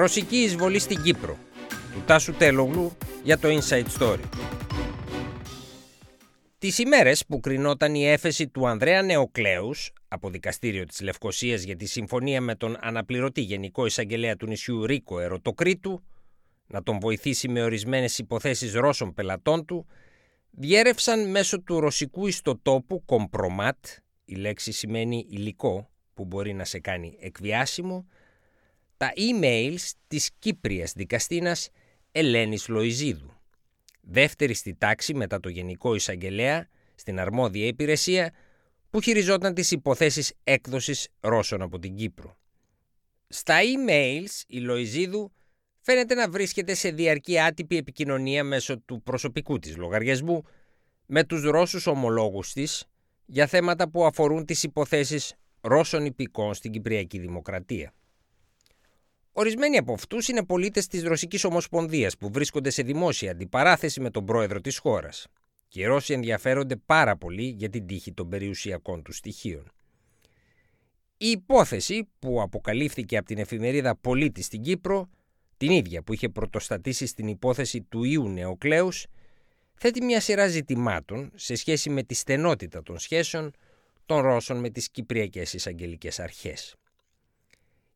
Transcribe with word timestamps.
Ρωσική 0.00 0.36
εισβολή 0.36 0.78
στην 0.78 1.02
Κύπρο 1.02 1.38
του 1.68 2.02
Τάσου 2.06 2.32
Τέλογλου 2.32 2.96
για 3.22 3.38
το 3.38 3.48
Inside 3.48 3.86
Story. 3.98 4.20
Τις 6.58 6.78
ημέρες 6.78 7.26
που 7.26 7.40
κρινόταν 7.40 7.94
η 7.94 8.06
έφεση 8.06 8.48
του 8.48 8.68
Ανδρέα 8.68 9.02
Νεοκλέους 9.02 9.92
από 10.08 10.30
δικαστήριο 10.30 10.84
της 10.84 11.00
Λευκοσίας 11.00 11.62
για 11.62 11.76
τη 11.76 11.86
συμφωνία 11.86 12.40
με 12.40 12.54
τον 12.54 12.76
αναπληρωτή 12.80 13.40
Γενικό 13.40 13.86
Εισαγγελέα 13.86 14.36
του 14.36 14.46
νησιού 14.46 14.86
Ρίκο 14.86 15.20
Ερωτοκρίτου 15.20 16.02
να 16.66 16.82
τον 16.82 16.98
βοηθήσει 17.00 17.48
με 17.48 17.62
ορισμένες 17.62 18.18
υποθέσεις 18.18 18.72
Ρώσων 18.72 19.14
πελατών 19.14 19.64
του, 19.64 19.86
διέρευσαν 20.50 21.30
μέσω 21.30 21.60
του 21.60 21.80
ρωσικού 21.80 22.26
ιστοτόπου 22.26 23.04
Compromat, 23.06 23.98
η 24.24 24.34
λέξη 24.34 24.72
σημαίνει 24.72 25.26
υλικό 25.30 25.90
που 26.14 26.24
μπορεί 26.24 26.52
να 26.52 26.64
σε 26.64 26.78
κάνει 26.78 27.16
εκβιάσιμο, 27.20 28.06
τα 29.00 29.12
emails 29.16 29.90
της 30.06 30.30
Κύπριας 30.38 30.92
δικαστήνας 30.92 31.68
Ελένης 32.12 32.68
Λοϊζίδου, 32.68 33.40
δεύτερη 34.00 34.54
στη 34.54 34.74
τάξη 34.74 35.14
μετά 35.14 35.40
το 35.40 35.48
Γενικό 35.48 35.94
Εισαγγελέα 35.94 36.68
στην 36.94 37.20
αρμόδια 37.20 37.66
υπηρεσία 37.66 38.32
που 38.90 39.00
χειριζόταν 39.00 39.54
τις 39.54 39.70
υποθέσεις 39.70 40.32
έκδοσης 40.44 41.08
Ρώσων 41.20 41.62
από 41.62 41.78
την 41.78 41.94
Κύπρο. 41.94 42.36
Στα 43.28 43.58
emails 43.60 44.42
η 44.46 44.58
Λοϊζίδου 44.58 45.32
φαίνεται 45.80 46.14
να 46.14 46.30
βρίσκεται 46.30 46.74
σε 46.74 46.90
διαρκή 46.90 47.40
άτυπη 47.40 47.76
επικοινωνία 47.76 48.44
μέσω 48.44 48.78
του 48.78 49.02
προσωπικού 49.02 49.58
της 49.58 49.76
λογαριασμού 49.76 50.42
με 51.06 51.24
τους 51.24 51.42
Ρώσους 51.42 51.86
ομολόγους 51.86 52.52
της 52.52 52.84
για 53.26 53.46
θέματα 53.46 53.90
που 53.90 54.04
αφορούν 54.04 54.44
τις 54.44 54.62
υποθέσεις 54.62 55.34
Ρώσων 55.60 56.04
υπηκών 56.04 56.54
στην 56.54 56.70
Κυπριακή 56.70 57.18
Δημοκρατία. 57.18 57.94
Ορισμένοι 59.32 59.76
από 59.76 59.92
αυτούς 59.92 60.28
είναι 60.28 60.44
πολίτες 60.44 60.86
της 60.86 61.02
Ρωσικής 61.02 61.44
Ομοσπονδίας 61.44 62.16
που 62.16 62.30
βρίσκονται 62.30 62.70
σε 62.70 62.82
δημόσια 62.82 63.30
αντιπαράθεση 63.30 64.00
με 64.00 64.10
τον 64.10 64.24
πρόεδρο 64.24 64.60
της 64.60 64.78
χώρας. 64.78 65.26
Και 65.68 65.80
οι 65.80 65.84
Ρώσοι 65.84 66.12
ενδιαφέρονται 66.12 66.76
πάρα 66.76 67.16
πολύ 67.16 67.54
για 67.58 67.68
την 67.68 67.86
τύχη 67.86 68.12
των 68.12 68.28
περιουσιακών 68.28 69.02
τους 69.02 69.16
στοιχείων. 69.16 69.72
Η 71.16 71.26
υπόθεση 71.30 72.08
που 72.18 72.42
αποκαλύφθηκε 72.42 73.16
από 73.16 73.26
την 73.26 73.38
εφημερίδα 73.38 73.96
Πολίτη 73.96 74.42
στην 74.42 74.62
Κύπρο, 74.62 75.08
την 75.56 75.70
ίδια 75.70 76.02
που 76.02 76.12
είχε 76.12 76.28
πρωτοστατήσει 76.28 77.06
στην 77.06 77.28
υπόθεση 77.28 77.82
του 77.82 78.04
Ιού 78.04 78.28
Νεοκλέους, 78.28 79.06
θέτει 79.74 80.02
μια 80.02 80.20
σειρά 80.20 80.46
ζητημάτων 80.46 81.30
σε 81.34 81.54
σχέση 81.54 81.90
με 81.90 82.02
τη 82.02 82.14
στενότητα 82.14 82.82
των 82.82 82.98
σχέσεων 82.98 83.52
των 84.06 84.20
Ρώσων 84.20 84.58
με 84.58 84.70
τις 84.70 84.90
Κυπριακές 84.90 85.52
Εισαγγελικές 85.52 86.20
Αρχές. 86.20 86.74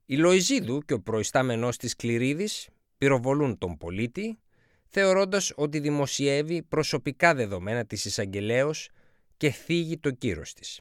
Η 0.06 0.16
Λοϊζίδου 0.16 0.80
και 0.80 0.94
ο 0.94 1.00
προϊστάμενός 1.00 1.76
της 1.76 1.96
Κληρίδης 1.96 2.68
πυροβολούν 2.98 3.58
τον 3.58 3.76
πολίτη, 3.76 4.38
θεωρώντας 4.86 5.52
ότι 5.56 5.80
δημοσιεύει 5.80 6.62
προσωπικά 6.62 7.34
δεδομένα 7.34 7.84
της 7.84 8.04
εισαγγελέως 8.04 8.90
και 9.36 9.50
θίγει 9.50 9.98
το 9.98 10.10
κύρος 10.10 10.52
της. 10.52 10.80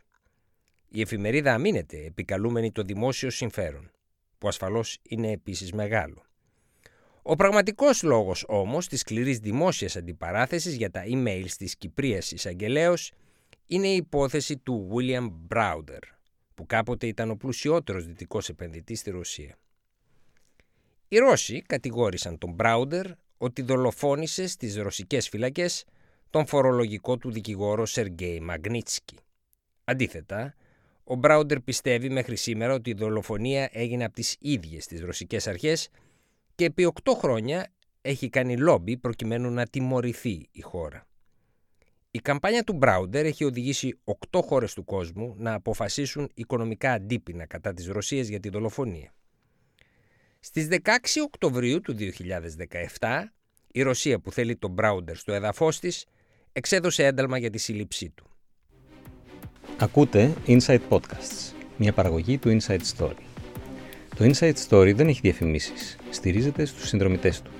Η 0.89 1.01
εφημερίδα 1.01 1.53
αμήνεται 1.53 2.05
επικαλούμενη 2.05 2.71
το 2.71 2.81
δημόσιο 2.81 3.29
συμφέρον, 3.29 3.91
που 4.37 4.47
ασφαλώς 4.47 4.97
είναι 5.09 5.31
επίσης 5.31 5.73
μεγάλο. 5.73 6.25
Ο 7.21 7.35
πραγματικός 7.35 8.03
λόγος 8.03 8.43
όμως 8.47 8.87
της 8.87 8.99
σκληρής 8.99 9.39
δημόσιας 9.39 9.95
αντιπαράθεσης 9.95 10.75
για 10.75 10.91
τα 10.91 11.03
email 11.05 11.45
της 11.57 11.77
Κυπρίας 11.77 12.31
εισαγγελέως 12.31 13.11
είναι 13.65 13.87
η 13.87 13.95
υπόθεση 13.95 14.57
του 14.57 14.89
William 14.93 15.31
Browder, 15.49 16.01
που 16.55 16.65
κάποτε 16.65 17.07
ήταν 17.07 17.29
ο 17.29 17.35
πλουσιότερος 17.35 18.05
δυτικός 18.05 18.49
επενδυτής 18.49 18.99
στη 18.99 19.09
Ρωσία. 19.09 19.57
Οι 21.07 21.17
Ρώσοι 21.17 21.61
κατηγόρησαν 21.61 22.37
τον 22.37 22.51
Μπράουντερ 22.51 23.05
ότι 23.37 23.61
δολοφόνησε 23.61 24.47
στις 24.47 24.75
ρωσικές 24.75 25.29
φυλακές 25.29 25.85
τον 26.29 26.45
φορολογικό 26.45 27.17
του 27.17 27.31
δικηγόρο 27.31 27.85
Σεργέη 27.85 28.39
Μαγνίτσκι. 28.39 29.17
Αντίθετα, 29.83 30.55
ο 31.03 31.15
Μπράουντερ 31.15 31.59
πιστεύει 31.59 32.09
μέχρι 32.09 32.35
σήμερα 32.35 32.73
ότι 32.73 32.89
η 32.89 32.93
δολοφονία 32.93 33.69
έγινε 33.71 34.03
από 34.03 34.13
τις 34.13 34.35
ίδιες 34.39 34.85
τις 34.85 35.01
ρωσικές 35.01 35.47
αρχές 35.47 35.89
και 36.55 36.65
επί 36.65 36.91
8 37.03 37.13
χρόνια 37.15 37.67
έχει 38.01 38.29
κάνει 38.29 38.57
λόμπι 38.57 38.97
προκειμένου 38.97 39.49
να 39.49 39.67
τιμωρηθεί 39.67 40.47
η 40.51 40.61
χώρα. 40.61 41.07
Η 42.15 42.19
καμπάνια 42.19 42.63
του 42.63 42.73
Μπράουντερ 42.73 43.25
έχει 43.25 43.43
οδηγήσει 43.43 43.99
8 44.31 44.39
χώρες 44.43 44.73
του 44.73 44.83
κόσμου 44.83 45.35
να 45.37 45.53
αποφασίσουν 45.53 46.29
οικονομικά 46.33 46.91
αντίπεινα 46.91 47.45
κατά 47.45 47.73
της 47.73 47.87
Ρωσίας 47.87 48.27
για 48.27 48.39
τη 48.39 48.49
δολοφονία. 48.49 49.13
Στις 50.39 50.67
16 50.69 50.77
Οκτωβρίου 51.25 51.81
του 51.81 51.95
2017, 52.99 53.23
η 53.71 53.81
Ρωσία 53.81 54.19
που 54.19 54.31
θέλει 54.31 54.55
τον 54.55 54.71
Μπράουντερ 54.71 55.15
στο 55.15 55.33
έδαφος 55.33 55.79
της, 55.79 56.05
εξέδωσε 56.51 57.05
ένταλμα 57.05 57.37
για 57.37 57.49
τη 57.49 57.57
σύλληψή 57.57 58.09
του. 58.09 58.29
Ακούτε 59.77 60.33
Inside 60.47 60.81
Podcasts, 60.89 61.53
μια 61.77 61.93
παραγωγή 61.93 62.37
του 62.37 62.59
Inside 62.59 62.81
Story. 62.97 63.23
Το 64.15 64.31
Inside 64.31 64.55
Story 64.69 64.93
δεν 64.95 65.07
έχει 65.07 65.19
διαφημίσεις, 65.21 65.97
στηρίζεται 66.09 66.65
στους 66.65 66.87
συνδρομητές 66.87 67.41
του. 67.41 67.51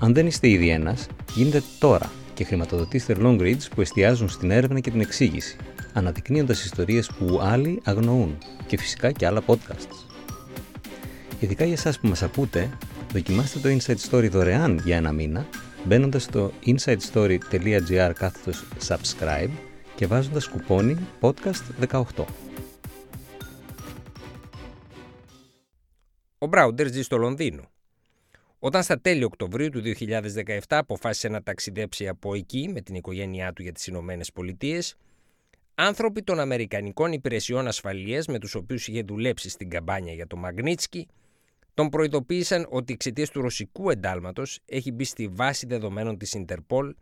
Αν 0.00 0.14
δεν 0.14 0.26
είστε 0.26 0.48
ήδη 0.48 0.68
ένας, 0.68 1.06
γίνετε 1.34 1.62
τώρα 1.78 2.12
και 2.36 2.44
χρηματοδοτήστε 2.44 3.16
Long 3.18 3.40
Reads 3.40 3.68
που 3.74 3.80
εστιάζουν 3.80 4.28
στην 4.28 4.50
έρευνα 4.50 4.80
και 4.80 4.90
την 4.90 5.00
εξήγηση, 5.00 5.56
αναδεικνύοντας 5.92 6.64
ιστορίες 6.64 7.10
που 7.18 7.38
άλλοι 7.42 7.80
αγνοούν 7.84 8.38
και 8.66 8.78
φυσικά 8.78 9.12
και 9.12 9.26
άλλα 9.26 9.42
podcasts. 9.46 10.06
Ειδικά 11.40 11.64
για 11.64 11.72
εσάς 11.72 12.00
που 12.00 12.08
μας 12.08 12.22
ακούτε, 12.22 12.70
δοκιμάστε 13.12 13.58
το 13.58 13.68
Inside 13.68 14.10
Story 14.10 14.28
δωρεάν 14.30 14.80
για 14.84 14.96
ένα 14.96 15.12
μήνα, 15.12 15.46
μπαίνοντας 15.84 16.22
στο 16.22 16.52
insidestory.gr 16.66 18.12
κάθετος 18.14 18.64
subscribe 18.86 19.50
και 19.94 20.06
βάζοντας 20.06 20.48
κουπόνι 20.48 20.96
podcast 21.20 21.88
18. 21.88 22.02
Ο 26.38 26.46
Μπράουντερ 26.46 26.92
ζει 26.92 27.02
στο 27.02 27.16
Λονδίνο 27.16 27.62
όταν 28.66 28.82
στα 28.82 29.00
τέλη 29.00 29.24
Οκτωβρίου 29.24 29.68
του 29.68 29.82
2017 29.84 30.58
αποφάσισε 30.68 31.28
να 31.28 31.42
ταξιδέψει 31.42 32.08
από 32.08 32.34
εκεί 32.34 32.70
με 32.72 32.80
την 32.80 32.94
οικογένειά 32.94 33.52
του 33.52 33.62
για 33.62 33.72
τις 33.72 33.86
Ηνωμένες 33.86 34.32
Πολιτείες, 34.32 34.96
άνθρωποι 35.74 36.22
των 36.22 36.40
Αμερικανικών 36.40 37.12
Υπηρεσιών 37.12 37.66
Ασφαλείας 37.66 38.26
με 38.26 38.38
τους 38.38 38.54
οποίους 38.54 38.88
είχε 38.88 39.02
δουλέψει 39.02 39.48
στην 39.48 39.70
καμπάνια 39.70 40.12
για 40.12 40.26
το 40.26 40.36
Μαγνίτσκι, 40.36 41.08
τον 41.74 41.88
προειδοποίησαν 41.88 42.66
ότι 42.70 42.92
εξαιτία 42.92 43.26
του 43.26 43.40
ρωσικού 43.40 43.90
εντάλματος 43.90 44.58
έχει 44.66 44.92
μπει 44.92 45.04
στη 45.04 45.28
βάση 45.28 45.66
δεδομένων 45.66 46.18
της 46.18 46.32
Ιντερπολ 46.32 46.94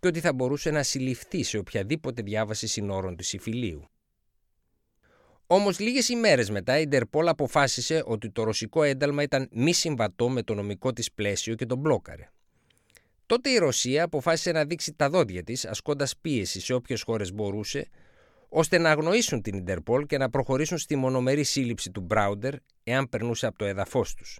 και 0.00 0.08
ότι 0.08 0.20
θα 0.20 0.32
μπορούσε 0.32 0.70
να 0.70 0.82
συλληφθεί 0.82 1.42
σε 1.42 1.58
οποιαδήποτε 1.58 2.22
διάβαση 2.22 2.66
συνόρων 2.66 3.16
της 3.16 3.32
Ιφιλίου. 3.32 3.88
Όμως 5.50 5.78
λίγες 5.78 6.08
ημέρες 6.08 6.50
μετά 6.50 6.78
η 6.78 6.82
Ιντερπόλ 6.82 7.28
αποφάσισε 7.28 8.02
ότι 8.06 8.30
το 8.30 8.42
ρωσικό 8.42 8.82
ένταλμα 8.82 9.22
ήταν 9.22 9.48
μη 9.52 9.72
συμβατό 9.72 10.28
με 10.28 10.42
το 10.42 10.54
νομικό 10.54 10.92
της 10.92 11.12
πλαίσιο 11.12 11.54
και 11.54 11.66
τον 11.66 11.78
μπλόκαρε. 11.78 12.30
Τότε 13.26 13.50
η 13.50 13.58
Ρωσία 13.58 14.04
αποφάσισε 14.04 14.52
να 14.52 14.64
δείξει 14.64 14.92
τα 14.92 15.10
δόντια 15.10 15.42
της 15.42 15.64
ασκώντας 15.66 16.16
πίεση 16.20 16.60
σε 16.60 16.74
όποιες 16.74 17.02
χώρες 17.02 17.32
μπορούσε 17.32 17.88
ώστε 18.48 18.78
να 18.78 18.90
αγνοήσουν 18.90 19.42
την 19.42 19.56
Ιντερπόλ 19.56 20.06
και 20.06 20.18
να 20.18 20.30
προχωρήσουν 20.30 20.78
στη 20.78 20.96
μονομερή 20.96 21.44
σύλληψη 21.44 21.90
του 21.90 22.00
Μπράουντερ 22.00 22.54
εάν 22.84 23.08
περνούσε 23.08 23.46
από 23.46 23.58
το 23.58 23.64
έδαφος 23.64 24.14
τους. 24.14 24.38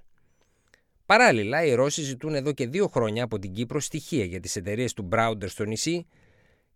Παράλληλα, 1.07 1.65
οι 1.65 1.75
Ρώσοι 1.75 2.03
ζητούν 2.03 2.35
εδώ 2.35 2.53
και 2.53 2.67
δύο 2.67 2.87
χρόνια 2.87 3.25
από 3.25 3.39
την 3.39 3.53
Κύπρο 3.53 3.81
στοιχεία 3.81 4.25
για 4.25 4.41
τις 4.41 4.57
εταιρείες 4.57 4.93
του 4.93 5.03
Μπράουντερ 5.03 5.49
στο 5.49 5.65
νησί 5.65 6.07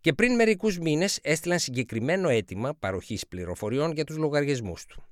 και 0.03 0.13
πριν 0.13 0.35
μερικούς 0.35 0.79
μήνες 0.79 1.19
έστειλαν 1.23 1.59
συγκεκριμένο 1.59 2.29
αίτημα 2.29 2.75
παροχής 2.75 3.27
πληροφοριών 3.27 3.93
για 3.93 4.05
τους 4.05 4.17
λογαριασμούς 4.17 4.87
του. 4.87 5.05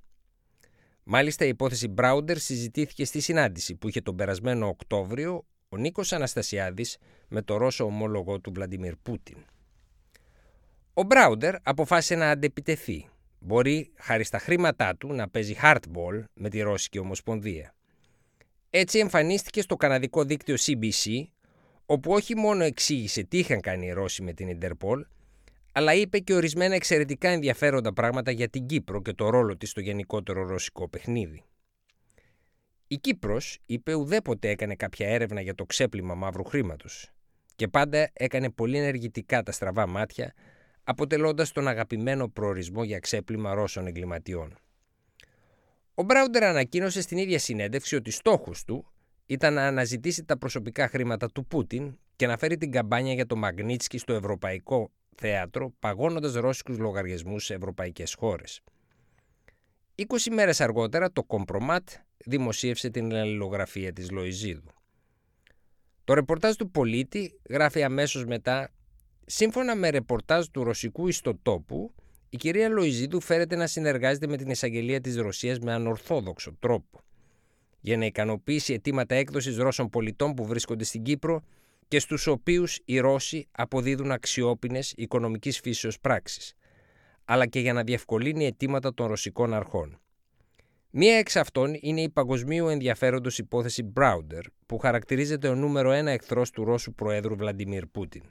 Μάλιστα 1.02 1.44
η 1.44 1.48
υπόθεση 1.48 1.88
Μπράουντερ 1.88 2.38
συζητήθηκε 2.38 3.04
στη 3.04 3.20
συνάντηση 3.20 3.74
που 3.74 3.88
είχε 3.88 4.00
τον 4.00 4.16
περασμένο 4.16 4.68
Οκτώβριο 4.68 5.44
ο 5.68 5.76
Νίκος 5.76 6.12
Αναστασιάδης 6.12 6.96
με 7.28 7.42
το 7.42 7.56
Ρώσο 7.56 7.84
ομόλογο 7.84 8.40
του 8.40 8.52
Βλαντιμίρ 8.52 8.96
Πούτιν. 8.96 9.36
Ο 10.94 11.02
Μπράουντερ 11.02 11.54
αποφάσισε 11.62 12.14
να 12.14 12.30
αντεπιτεθεί. 12.30 13.08
Μπορεί, 13.38 13.92
χάρη 13.96 14.24
στα 14.24 14.38
χρήματά 14.38 14.96
του, 14.96 15.12
να 15.12 15.28
παίζει 15.28 15.56
hardball 15.62 16.24
με 16.34 16.48
τη 16.48 16.60
Ρώσικη 16.60 16.98
Ομοσπονδία. 16.98 17.74
Έτσι 18.70 18.98
εμφανίστηκε 18.98 19.60
στο 19.60 19.76
καναδικό 19.76 20.24
δίκτυο 20.24 20.54
CBC 20.58 21.24
όπου 21.90 22.12
όχι 22.12 22.36
μόνο 22.36 22.64
εξήγησε 22.64 23.22
τι 23.22 23.38
είχαν 23.38 23.60
κάνει 23.60 23.86
οι 23.86 23.92
Ρώσοι 23.92 24.22
με 24.22 24.32
την 24.32 24.48
Ιντερπολ, 24.48 25.06
αλλά 25.72 25.94
είπε 25.94 26.18
και 26.18 26.34
ορισμένα 26.34 26.74
εξαιρετικά 26.74 27.28
ενδιαφέροντα 27.28 27.92
πράγματα 27.92 28.30
για 28.30 28.48
την 28.48 28.66
Κύπρο 28.66 29.02
και 29.02 29.12
το 29.12 29.30
ρόλο 29.30 29.56
της 29.56 29.70
στο 29.70 29.80
γενικότερο 29.80 30.46
ρωσικό 30.46 30.88
παιχνίδι. 30.88 31.42
Η 32.86 32.96
Κύπρος, 32.96 33.58
είπε, 33.66 33.94
ουδέποτε 33.94 34.48
έκανε 34.48 34.74
κάποια 34.74 35.08
έρευνα 35.08 35.40
για 35.40 35.54
το 35.54 35.64
ξέπλυμα 35.64 36.14
μαύρου 36.14 36.44
χρήματος 36.44 37.10
και 37.56 37.68
πάντα 37.68 38.10
έκανε 38.12 38.50
πολύ 38.50 38.78
ενεργητικά 38.78 39.42
τα 39.42 39.52
στραβά 39.52 39.86
μάτια, 39.86 40.34
αποτελώντας 40.84 41.52
τον 41.52 41.68
αγαπημένο 41.68 42.28
προορισμό 42.28 42.84
για 42.84 42.98
ξέπλυμα 42.98 43.54
Ρώσων 43.54 43.86
εγκληματιών. 43.86 44.58
Ο 45.94 46.02
Μπράουντερ 46.02 46.44
ανακοίνωσε 46.44 47.00
στην 47.00 47.18
ίδια 47.18 47.38
συνέντευξη 47.38 47.96
ότι 47.96 48.10
στόχος 48.10 48.64
του 48.64 48.89
ήταν 49.30 49.54
να 49.54 49.66
αναζητήσει 49.66 50.24
τα 50.24 50.38
προσωπικά 50.38 50.88
χρήματα 50.88 51.30
του 51.30 51.46
Πούτιν 51.46 51.98
και 52.16 52.26
να 52.26 52.36
φέρει 52.36 52.56
την 52.56 52.70
καμπάνια 52.70 53.14
για 53.14 53.26
το 53.26 53.36
Μαγνίτσκι 53.36 53.98
στο 53.98 54.12
ευρωπαϊκό 54.12 54.90
θέατρο, 55.16 55.74
παγώνοντας 55.78 56.34
ρώσικους 56.34 56.78
λογαριασμούς 56.78 57.44
σε 57.44 57.54
ευρωπαϊκές 57.54 58.14
χώρες. 58.14 58.60
20 59.94 60.04
μέρες 60.32 60.60
αργότερα 60.60 61.12
το 61.12 61.22
Κομπρομάτ 61.22 61.88
δημοσίευσε 62.24 62.90
την 62.90 63.14
αλληλογραφία 63.14 63.92
της 63.92 64.10
Λοϊζίδου. 64.10 64.70
Το 66.04 66.14
ρεπορτάζ 66.14 66.54
του 66.54 66.70
πολίτη 66.70 67.40
γράφει 67.50 67.82
αμέσως 67.82 68.24
μετά 68.24 68.72
«Σύμφωνα 69.26 69.74
με 69.76 69.90
ρεπορτάζ 69.90 70.46
του 70.46 70.64
ρωσικού 70.64 71.08
ιστοτόπου, 71.08 71.94
η 72.30 72.36
κυρία 72.36 72.68
Λοϊζίδου 72.68 73.20
φέρεται 73.20 73.56
να 73.56 73.66
συνεργάζεται 73.66 74.26
με 74.26 74.36
την 74.36 74.50
εισαγγελία 74.50 75.00
της 75.00 75.16
Ρωσίας 75.16 75.58
με 75.58 75.72
ανορθόδοξο 75.72 76.56
τρόπο 76.58 77.00
για 77.80 77.96
να 77.96 78.04
ικανοποιήσει 78.04 78.72
αιτήματα 78.72 79.14
έκδοσης 79.14 79.56
Ρώσων 79.56 79.90
πολιτών 79.90 80.34
που 80.34 80.44
βρίσκονται 80.46 80.84
στην 80.84 81.02
Κύπρο 81.02 81.42
και 81.88 81.98
στους 81.98 82.26
οποίους 82.26 82.80
οι 82.84 82.98
Ρώσοι 82.98 83.48
αποδίδουν 83.50 84.10
αξιόπινες 84.10 84.92
οικονομικής 84.96 85.60
φύσεως 85.60 86.00
πράξεις, 86.00 86.54
αλλά 87.24 87.46
και 87.46 87.60
για 87.60 87.72
να 87.72 87.82
διευκολύνει 87.82 88.46
αιτήματα 88.46 88.94
των 88.94 89.06
ρωσικών 89.06 89.54
αρχών. 89.54 90.00
Μία 90.90 91.16
εξ 91.16 91.36
αυτών 91.36 91.76
είναι 91.80 92.00
η 92.00 92.08
παγκοσμίου 92.08 92.68
ενδιαφέροντος 92.68 93.38
υπόθεση 93.38 93.92
Browder, 93.96 94.42
που 94.66 94.78
χαρακτηρίζεται 94.78 95.48
ο 95.48 95.54
νούμερο 95.54 95.90
ένα 95.90 96.10
εχθρός 96.10 96.50
του 96.50 96.64
Ρώσου 96.64 96.94
Προέδρου 96.94 97.36
Βλαντιμίρ 97.36 97.86
Πούτιν. 97.86 98.22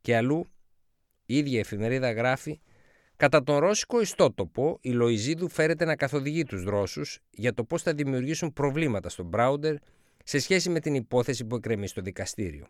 Και 0.00 0.16
αλλού, 0.16 0.46
η 1.26 1.36
ίδια 1.36 1.58
εφημερίδα 1.58 2.12
γράφει 2.12 2.60
Κατά 3.16 3.42
τον 3.42 3.58
ρώσικο 3.58 4.00
ιστότοπο, 4.00 4.78
η 4.80 4.90
Λοϊζίδου 4.90 5.48
φέρεται 5.48 5.84
να 5.84 5.96
καθοδηγεί 5.96 6.44
τους 6.44 6.64
Ρώσους 6.64 7.18
για 7.30 7.54
το 7.54 7.64
πώς 7.64 7.82
θα 7.82 7.94
δημιουργήσουν 7.94 8.52
προβλήματα 8.52 9.08
στον 9.08 9.26
Μπράουντερ 9.26 9.74
σε 10.24 10.38
σχέση 10.38 10.70
με 10.70 10.80
την 10.80 10.94
υπόθεση 10.94 11.44
που 11.44 11.56
εκκρεμεί 11.56 11.86
στο 11.86 12.00
δικαστήριο. 12.00 12.66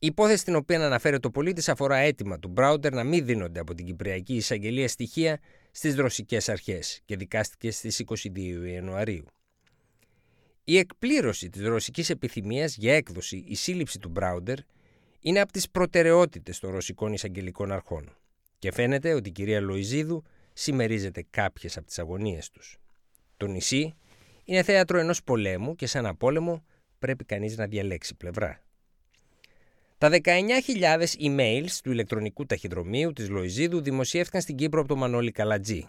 Η 0.00 0.06
υπόθεση 0.06 0.38
στην 0.38 0.54
οποία 0.54 0.86
αναφέρεται 0.86 1.26
ο 1.26 1.30
πολίτης 1.30 1.68
αφορά 1.68 1.96
αίτημα 1.96 2.38
του 2.38 2.48
Μπράουντερ 2.48 2.92
να 2.92 3.04
μην 3.04 3.24
δίνονται 3.24 3.60
από 3.60 3.74
την 3.74 3.86
Κυπριακή 3.86 4.34
Εισαγγελία 4.34 4.88
στοιχεία 4.88 5.40
στις 5.70 5.96
ρωσικές 5.96 6.48
αρχές 6.48 7.00
και 7.04 7.16
δικάστηκε 7.16 7.70
στις 7.70 8.04
22 8.06 8.70
Ιανουαρίου. 8.72 9.24
Η 10.64 10.78
εκπλήρωση 10.78 11.48
της 11.48 11.62
ρωσικής 11.62 12.10
επιθυμίας 12.10 12.76
για 12.76 12.94
έκδοση 12.94 13.44
ή 13.46 13.54
σύλληψη 13.54 13.98
του 13.98 14.08
Μπράουντερ 14.08 14.58
είναι 15.20 15.40
από 15.40 15.52
τις 15.52 15.70
προτεραιότητες 15.70 16.58
των 16.58 16.70
ρωσικών 16.70 17.12
εισαγγελικών 17.12 17.72
αρχών. 17.72 18.16
Και 18.58 18.72
φαίνεται 18.72 19.12
ότι 19.12 19.28
η 19.28 19.32
κυρία 19.32 19.60
Λοϊζίδου 19.60 20.24
συμμερίζεται 20.52 21.24
κάποιες 21.30 21.76
από 21.76 21.86
τις 21.86 21.98
αγωνίες 21.98 22.50
τους. 22.50 22.78
Το 23.36 23.46
νησί 23.46 23.94
είναι 24.44 24.62
θέατρο 24.62 24.98
ενός 24.98 25.22
πολέμου 25.22 25.74
και 25.74 25.86
σε 25.86 25.98
ένα 25.98 26.14
πόλεμο 26.14 26.64
πρέπει 26.98 27.24
κανείς 27.24 27.56
να 27.56 27.66
διαλέξει 27.66 28.14
πλευρά. 28.14 28.62
Τα 29.98 30.10
19.000 30.10 31.04
emails 31.20 31.70
του 31.82 31.90
ηλεκτρονικού 31.90 32.46
ταχυδρομείου 32.46 33.12
της 33.12 33.28
Λοϊζίδου 33.28 33.80
δημοσιεύτηκαν 33.80 34.40
στην 34.40 34.56
Κύπρο 34.56 34.80
από 34.80 34.88
τον 34.88 34.98
Μανώλη 34.98 35.30
Καλατζή, 35.30 35.88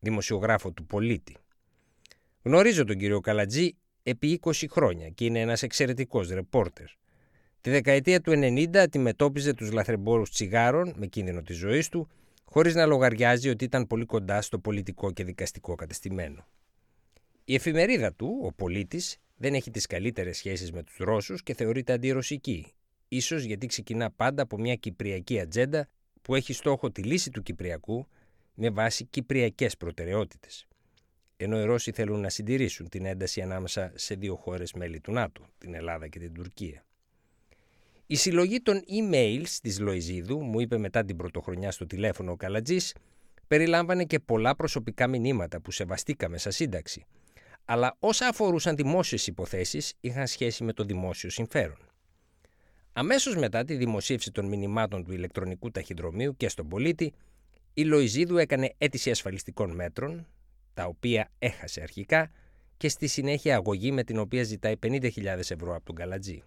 δημοσιογράφο 0.00 0.72
του 0.72 0.86
Πολίτη. 0.86 1.36
Γνωρίζω 2.42 2.84
τον 2.84 2.98
κύριο 2.98 3.20
Καλατζή 3.20 3.76
επί 4.02 4.40
20 4.42 4.52
χρόνια 4.70 5.08
και 5.08 5.24
είναι 5.24 5.40
ένας 5.40 5.62
εξαιρετικός 5.62 6.28
ρεπόρτερ. 6.28 6.86
Τη 7.60 7.70
δεκαετία 7.70 8.20
του 8.20 8.32
90 8.34 8.76
αντιμετώπιζε 8.76 9.54
τους 9.54 9.72
λαθρεμπόρους 9.72 10.30
τσιγάρων 10.30 10.94
με 10.96 11.06
κίνδυνο 11.06 11.42
της 11.42 11.56
ζωής 11.56 11.88
του, 11.88 12.08
χωρίς 12.44 12.74
να 12.74 12.86
λογαριάζει 12.86 13.48
ότι 13.48 13.64
ήταν 13.64 13.86
πολύ 13.86 14.04
κοντά 14.04 14.42
στο 14.42 14.58
πολιτικό 14.58 15.12
και 15.12 15.24
δικαστικό 15.24 15.74
κατεστημένο. 15.74 16.46
Η 17.44 17.54
εφημερίδα 17.54 18.12
του, 18.12 18.40
ο 18.42 18.52
πολίτης, 18.52 19.16
δεν 19.36 19.54
έχει 19.54 19.70
τις 19.70 19.86
καλύτερες 19.86 20.36
σχέσεις 20.36 20.72
με 20.72 20.82
τους 20.82 20.96
Ρώσους 20.96 21.42
και 21.42 21.54
θεωρείται 21.54 21.92
αντιρωσική, 21.92 22.72
ίσως 23.08 23.42
γιατί 23.42 23.66
ξεκινά 23.66 24.10
πάντα 24.10 24.42
από 24.42 24.58
μια 24.58 24.74
κυπριακή 24.74 25.40
ατζέντα 25.40 25.88
που 26.22 26.34
έχει 26.34 26.52
στόχο 26.52 26.90
τη 26.90 27.02
λύση 27.02 27.30
του 27.30 27.42
Κυπριακού 27.42 28.06
με 28.54 28.70
βάση 28.70 29.04
κυπριακές 29.04 29.76
προτεραιότητες. 29.76 30.66
Ενώ 31.36 31.60
οι 31.60 31.64
Ρώσοι 31.64 31.92
θέλουν 31.92 32.20
να 32.20 32.28
συντηρήσουν 32.28 32.88
την 32.88 33.06
ένταση 33.06 33.40
ανάμεσα 33.40 33.92
σε 33.94 34.14
δύο 34.14 34.36
χώρες 34.36 34.72
μέλη 34.72 35.00
του 35.00 35.12
ΝΑΤΟ, 35.12 35.46
την 35.58 35.74
Ελλάδα 35.74 36.08
και 36.08 36.18
την 36.18 36.32
Τουρκία. 36.32 36.84
Η 38.08 38.16
συλλογή 38.16 38.60
των 38.60 38.82
emails 38.90 39.48
της 39.62 39.80
Λοϊζίδου, 39.80 40.42
μου 40.42 40.60
είπε 40.60 40.78
μετά 40.78 41.04
την 41.04 41.16
πρωτοχρονιά 41.16 41.70
στο 41.70 41.86
τηλέφωνο 41.86 42.32
ο 42.32 42.36
Καλατζής, 42.36 42.94
περιλάμβανε 43.46 44.04
και 44.04 44.20
πολλά 44.20 44.56
προσωπικά 44.56 45.06
μηνύματα 45.06 45.60
που 45.60 45.70
σεβαστήκαμε 45.70 46.38
σαν 46.38 46.52
σύνταξη, 46.52 47.04
αλλά 47.64 47.96
όσα 47.98 48.28
αφορούσαν 48.28 48.76
δημόσιες 48.76 49.26
υποθέσεις 49.26 49.92
είχαν 50.00 50.26
σχέση 50.26 50.64
με 50.64 50.72
το 50.72 50.84
δημόσιο 50.84 51.30
συμφέρον. 51.30 51.78
Αμέσως 52.92 53.36
μετά 53.36 53.64
τη 53.64 53.74
δημοσίευση 53.74 54.30
των 54.30 54.46
μηνυμάτων 54.46 55.04
του 55.04 55.12
ηλεκτρονικού 55.12 55.70
ταχυδρομείου 55.70 56.36
και 56.36 56.48
στον 56.48 56.68
πολίτη, 56.68 57.12
η 57.74 57.84
Λοϊζίδου 57.84 58.36
έκανε 58.36 58.74
αίτηση 58.78 59.10
ασφαλιστικών 59.10 59.70
μέτρων, 59.70 60.26
τα 60.74 60.84
οποία 60.84 61.30
έχασε 61.38 61.80
αρχικά, 61.80 62.30
και 62.76 62.88
στη 62.88 63.06
συνέχεια 63.06 63.56
αγωγή 63.56 63.92
με 63.92 64.04
την 64.04 64.18
οποία 64.18 64.42
ζητάει 64.42 64.74
50.000 64.82 65.24
ευρώ 65.24 65.74
από 65.74 65.84
τον 65.84 65.94
Καλατζή. 65.94 66.42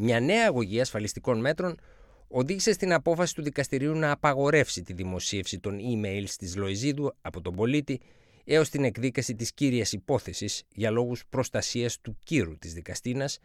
Μια 0.00 0.20
νέα 0.20 0.46
αγωγή 0.46 0.80
ασφαλιστικών 0.80 1.40
μέτρων 1.40 1.80
οδήγησε 2.28 2.72
στην 2.72 2.92
απόφαση 2.92 3.34
του 3.34 3.42
δικαστηρίου 3.42 3.94
να 3.94 4.10
απαγορεύσει 4.10 4.82
τη 4.82 4.92
δημοσίευση 4.92 5.58
των 5.58 5.78
emails 5.78 6.30
της 6.38 6.56
Λοϊζίδου 6.56 7.14
από 7.20 7.40
τον 7.40 7.54
πολίτη 7.54 8.00
έως 8.44 8.68
την 8.68 8.84
εκδίκαση 8.84 9.34
της 9.34 9.52
κύριας 9.52 9.92
υπόθεσης 9.92 10.62
για 10.74 10.90
λόγους 10.90 11.24
προστασίας 11.28 12.00
του 12.00 12.18
κύρου 12.24 12.58
της 12.58 12.72
δικαστίνας 12.72 13.38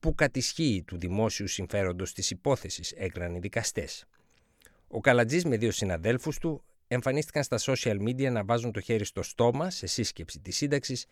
που 0.00 0.14
κατησχύει 0.14 0.82
του 0.86 0.98
δημόσιου 0.98 1.46
συμφέροντος 1.46 2.12
της 2.12 2.30
υπόθεσης, 2.30 2.92
έκραν 2.96 3.34
οι 3.34 3.38
δικαστές. 3.38 4.04
Ο 4.88 5.00
Καλατζής 5.00 5.44
με 5.44 5.56
δύο 5.56 5.70
συναδέλφους 5.70 6.38
του 6.38 6.64
εμφανίστηκαν 6.88 7.42
στα 7.42 7.58
social 7.60 7.96
media 8.00 8.30
να 8.30 8.44
βάζουν 8.44 8.72
το 8.72 8.80
χέρι 8.80 9.04
στο 9.04 9.22
στόμα 9.22 9.70
σε 9.70 9.86
σύσκεψη 9.86 10.40
της 10.40 10.56
σύνταξης 10.56 11.06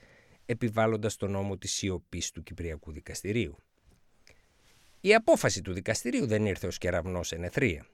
επιβάλλοντας 0.46 1.16
τον 1.16 1.31
νόμο 1.31 1.56
της 1.56 1.72
σιωπής 1.72 2.30
του 2.30 2.42
Κυπριακού 2.42 2.92
Δικαστηρίου. 2.92 3.59
Η 5.06 5.14
απόφαση 5.14 5.62
του 5.62 5.72
δικαστηρίου 5.72 6.26
δεν 6.26 6.46
ήρθε 6.46 6.66
ως 6.66 6.78
κεραυνός 6.78 7.32
εν 7.32 7.42
εθρία. 7.42 7.86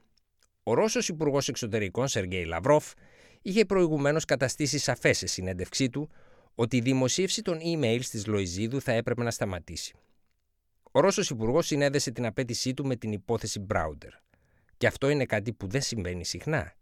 Ο 0.63 0.73
Ρώσος 0.73 1.07
Υπουργός 1.07 1.47
Εξωτερικών 1.47 2.07
Σεργέη 2.07 2.45
Λαυρόφ 2.45 2.93
είχε 3.41 3.65
προηγουμένως 3.65 4.25
καταστήσει 4.25 4.77
σαφές 4.77 5.17
σε 5.17 5.27
συνέντευξή 5.27 5.89
του 5.89 6.09
ότι 6.55 6.77
η 6.77 6.81
δημοσίευση 6.81 7.41
των 7.41 7.59
emails 7.65 8.05
της 8.05 8.25
Λοϊζίδου 8.25 8.81
θα 8.81 8.91
έπρεπε 8.91 9.23
να 9.23 9.31
σταματήσει. 9.31 9.93
Ο 10.91 10.99
Ρώσος 10.99 11.29
Υπουργός 11.29 11.65
συνέδεσε 11.65 12.11
την 12.11 12.25
απέτησή 12.25 12.73
του 12.73 12.85
με 12.85 12.95
την 12.95 13.11
υπόθεση 13.11 13.59
Μπράουντερ. 13.59 14.11
Και 14.77 14.87
αυτό 14.87 15.09
είναι 15.09 15.25
κάτι 15.25 15.53
που 15.53 15.67
δεν 15.67 15.81
συμβαίνει 15.81 16.25
συχνά. 16.25 16.73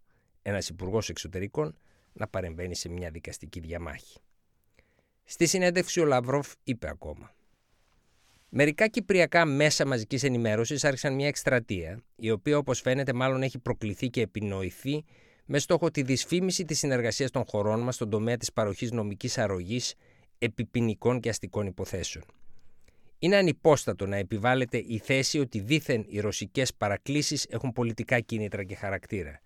Ένας 0.41 0.69
Υπουργός 0.69 1.09
Εξωτερικών 1.09 1.77
να 2.13 2.27
παρεμβαίνει 2.27 2.75
σε 2.75 2.89
μια 2.89 3.09
δικαστική 3.09 3.59
διαμάχη. 3.59 4.19
Στη 5.23 5.45
συνέντευξη 5.45 5.99
ο 5.99 6.05
Λαυρόφ 6.05 6.53
είπε 6.63 6.89
ακόμα 6.89 7.33
Μερικά 8.53 8.87
κυπριακά 8.87 9.45
μέσα 9.45 9.85
μαζικής 9.85 10.23
ενημέρωσης 10.23 10.83
άρχισαν 10.83 11.13
μια 11.15 11.27
εκστρατεία, 11.27 12.03
η 12.15 12.31
οποία 12.31 12.57
όπως 12.57 12.81
φαίνεται 12.81 13.13
μάλλον 13.13 13.43
έχει 13.43 13.59
προκληθεί 13.59 14.09
και 14.09 14.21
επινοηθεί 14.21 15.03
με 15.45 15.59
στόχο 15.59 15.91
τη 15.91 16.01
δυσφήμιση 16.01 16.65
της 16.65 16.77
συνεργασίας 16.77 17.31
των 17.31 17.43
χωρών 17.47 17.79
μας 17.79 17.95
στον 17.95 18.09
τομέα 18.09 18.37
της 18.37 18.53
παροχής 18.53 18.91
νομικής 18.91 19.37
αρρωγής 19.37 19.93
επιποινικών 20.37 21.19
και 21.19 21.29
αστικών 21.29 21.65
υποθέσεων. 21.65 22.23
Είναι 23.19 23.35
ανυπόστατο 23.35 24.07
να 24.07 24.15
επιβάλλεται 24.15 24.77
η 24.77 25.01
θέση 25.03 25.39
ότι 25.39 25.59
δήθεν 25.59 26.05
οι 26.07 26.19
ρωσικές 26.19 26.73
παρακλήσεις 26.73 27.45
έχουν 27.49 27.71
πολιτικά 27.71 28.19
κίνητρα 28.19 28.63
και 28.63 28.75
χαρακτήρα 28.75 29.41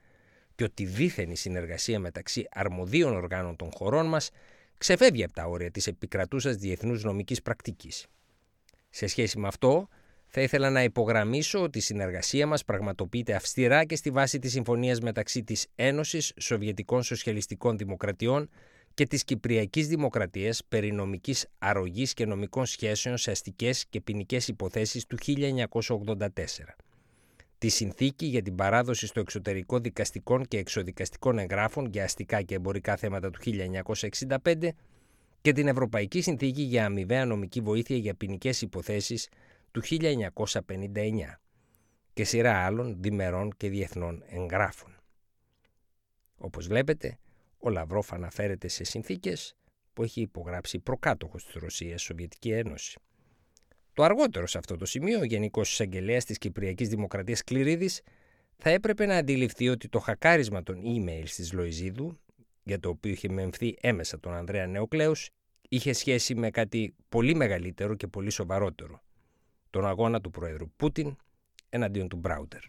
και 0.56 0.64
ότι 0.64 0.86
δήθεν 0.86 1.32
η 1.32 1.36
συνεργασία 1.36 2.00
μεταξύ 2.00 2.48
αρμοδίων 2.52 3.16
οργάνων 3.16 3.56
των 3.56 3.70
χωρών 3.74 4.06
μας 4.06 4.30
ξεφεύγει 4.78 5.24
από 5.24 5.34
τα 5.34 5.46
όρια 5.46 5.72
της 5.72 5.88
επικρατούσας 5.88 6.56
διεθνούς 6.56 7.04
νομικής 7.04 7.42
πρακτικής. 7.42 8.08
Σε 8.98 9.08
σχέση 9.08 9.40
με 9.40 9.48
αυτό, 9.48 9.88
θα 10.28 10.42
ήθελα 10.42 10.70
να 10.70 10.84
υπογραμμίσω 10.84 11.62
ότι 11.62 11.78
η 11.78 11.82
συνεργασία 11.82 12.48
μας 12.48 12.64
πραγματοποιείται 12.64 13.34
αυστηρά 13.36 13.86
και 13.86 13.96
στη 13.96 14.10
βάση 14.10 14.40
της 14.40 14.52
συμφωνίας 14.52 15.00
μεταξύ 15.00 15.44
της 15.44 15.68
Ένωσης 15.76 16.34
Σοβιετικών 16.38 17.04
Σοσιαλιστικών 17.04 17.78
Δημοκρατιών 17.78 18.50
και 18.94 19.06
της 19.06 19.24
Κυπριακής 19.24 19.88
Δημοκρατίας 19.88 20.62
περί 20.70 20.92
νομικής 20.92 21.48
αρρωγής 21.58 22.14
και 22.14 22.26
νομικών 22.26 22.66
σχέσεων 22.66 23.18
σε 23.18 23.32
αστικές 23.32 23.86
και 23.90 24.02
ποινικές 24.02 24.48
υποθέσεις 24.48 25.06
του 25.06 25.18
1984. 25.18 26.28
Τη 27.58 27.70
συνθήκη 27.70 28.26
για 28.26 28.42
την 28.42 28.56
παράδοση 28.56 29.08
στο 29.08 29.20
εξωτερικό 29.20 29.80
δικαστικών 29.80 30.46
και 30.46 30.58
εξοδικαστικών 30.58 31.40
εγγράφων 31.40 31.86
για 31.86 32.04
αστικά 32.04 32.42
και 32.42 32.56
εμπορικά 32.56 32.96
θέματα 32.96 33.30
του 33.30 33.40
1965 33.44 34.70
και 35.46 35.54
την 35.54 35.68
Ευρωπαϊκή 35.68 36.22
Συνθήκη 36.22 36.62
για 36.62 36.86
Αμοιβαία 36.86 37.26
Νομική 37.26 37.62
Βοήθεια 37.62 37.98
για 37.98 38.16
ποινικές 38.16 38.62
υποθέσεις 38.62 39.30
του 39.72 39.82
1959 39.84 41.40
και 42.14 42.24
σειρά 42.24 42.66
άλλων 42.66 42.96
διμερών 43.00 43.52
και 43.58 43.70
διεθνών 43.70 44.24
εγγράφων. 44.28 44.96
Όπως 46.38 46.68
βλέπετε, 46.68 47.18
ο 47.58 47.70
Λαυρόφ 47.70 48.14
αναφέρεται 48.14 48.68
σε 48.68 48.84
συνθήκες 48.84 49.56
που 49.94 50.04
έχει 50.04 50.22
υπογράψει 50.22 50.80
προκάτοχος 50.80 51.46
της 51.46 51.54
Ρωσίας 51.54 52.02
Σοβιετική 52.02 52.52
Ένωση. 52.52 53.00
Το 53.94 54.04
αργότερο 54.04 54.48
σε 54.48 54.58
αυτό 54.58 54.78
το 54.78 54.86
σημείο, 54.86 55.20
ο 55.20 55.24
Γενικός 55.24 55.72
Εισαγγελέας 55.72 56.26
της 56.26 56.38
Κυπριακής 56.38 56.90
Δημοκρατίας 56.90 57.44
Κληρίδης 57.44 58.02
θα 58.58 58.70
έπρεπε 58.70 59.06
να 59.06 59.16
αντιληφθεί 59.16 59.70
ότι 59.70 59.90
το 59.90 60.00
χακάρισμα 60.00 60.64
των 60.64 60.82
email 60.86 61.30
της 61.36 61.54
Λοϊζίδου, 61.54 62.20
για 62.68 62.80
το 62.80 62.90
οποίο 62.90 63.12
είχε 63.12 63.30
μεμφθεί 63.30 63.76
έμεσα 63.82 64.20
τον 64.20 64.34
Ανδρέα 64.34 64.68
Νεοκλέους, 64.68 65.30
είχε 65.70 65.94
σχέση 65.94 66.36
με 66.36 66.50
κάτι 66.50 66.96
πολύ 67.10 67.36
μεγαλύτερο 67.36 67.96
και 67.96 68.08
πολύ 68.08 68.30
σοβαρότερο. 68.30 69.02
Τον 69.70 69.86
αγώνα 69.86 70.22
του 70.22 70.30
Πρόεδρου 70.30 70.70
Πούτιν 70.76 71.16
εναντίον 71.70 72.08
του 72.08 72.18
Μπράουτερ. 72.18 72.62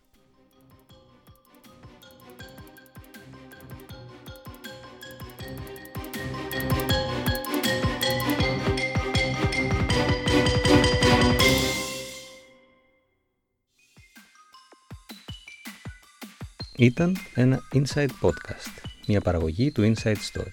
Ήταν 16.79 17.17
ένα 17.35 17.61
Inside 17.75 18.11
Podcast, 18.21 18.86
μια 19.07 19.21
παραγωγή 19.21 19.73
του 19.73 19.95
Inside 19.95 20.17
Story. 20.33 20.53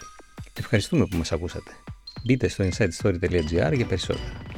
Ευχαριστούμε 0.54 1.06
που 1.06 1.18
μας 1.18 1.32
ακούσατε. 1.32 1.72
Μπείτε 2.24 2.48
στο 2.48 2.70
insidestory.gr 2.70 3.74
για 3.76 3.86
περισσότερα. 3.86 4.53